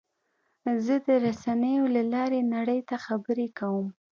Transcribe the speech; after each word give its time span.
زه 0.85 0.95
د 1.07 1.09
رسنیو 1.25 1.83
له 1.95 2.01
لارې 2.13 2.39
نړۍ 2.55 2.79
ته 2.89 2.95
خبرې 3.05 3.47
کوم. 3.59 3.87